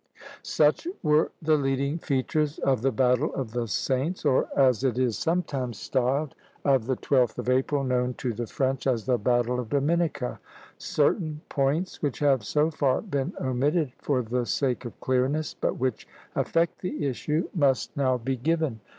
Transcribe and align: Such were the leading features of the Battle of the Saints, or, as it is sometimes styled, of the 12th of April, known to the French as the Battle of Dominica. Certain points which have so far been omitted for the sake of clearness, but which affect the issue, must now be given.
Such 0.41 0.87
were 1.03 1.31
the 1.43 1.57
leading 1.57 1.99
features 1.99 2.57
of 2.57 2.81
the 2.81 2.91
Battle 2.91 3.31
of 3.35 3.51
the 3.51 3.67
Saints, 3.67 4.25
or, 4.25 4.47
as 4.57 4.83
it 4.83 4.97
is 4.97 5.15
sometimes 5.15 5.77
styled, 5.77 6.33
of 6.65 6.87
the 6.87 6.95
12th 6.95 7.37
of 7.37 7.47
April, 7.49 7.83
known 7.83 8.15
to 8.15 8.33
the 8.33 8.47
French 8.47 8.87
as 8.87 9.05
the 9.05 9.19
Battle 9.19 9.59
of 9.59 9.69
Dominica. 9.69 10.39
Certain 10.79 11.41
points 11.49 12.01
which 12.01 12.17
have 12.17 12.43
so 12.43 12.71
far 12.71 13.03
been 13.03 13.33
omitted 13.39 13.91
for 13.99 14.23
the 14.23 14.47
sake 14.47 14.85
of 14.85 14.99
clearness, 15.01 15.53
but 15.53 15.77
which 15.77 16.07
affect 16.33 16.79
the 16.81 17.05
issue, 17.05 17.47
must 17.53 17.95
now 17.95 18.17
be 18.17 18.35
given. 18.37 18.79